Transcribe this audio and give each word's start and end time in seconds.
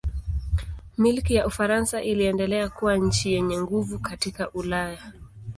Milki 0.97 1.35
ya 1.35 1.47
Ufaransa 1.47 2.01
iliendelea 2.03 2.69
kuwa 2.69 2.97
nchi 2.97 3.33
yenye 3.33 3.61
nguvu 3.61 3.99
katika 3.99 4.51
Ulaya. 4.51 5.13